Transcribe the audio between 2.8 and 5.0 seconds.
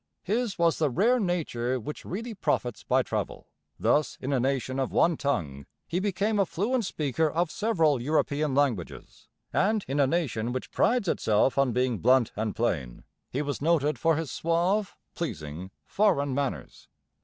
by travel. Thus, in a nation of